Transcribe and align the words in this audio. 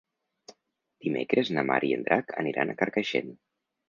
Dimecres 1.07 1.51
na 1.57 1.63
Mar 1.71 1.77
i 1.89 1.91
en 1.97 2.05
Drac 2.07 2.33
aniran 2.45 2.73
a 2.73 2.77
Carcaixent. 2.81 3.31